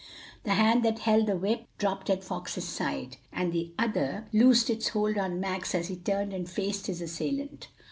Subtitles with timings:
[0.45, 4.87] The hand that held the whip dropped at Fox's side, and the other loosed its
[4.87, 7.67] hold on Max as he turned and faced his assailant.